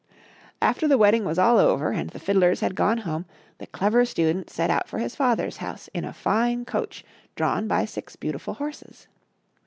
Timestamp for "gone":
2.73-2.97